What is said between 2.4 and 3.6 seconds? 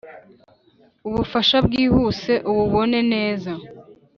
ububone neza!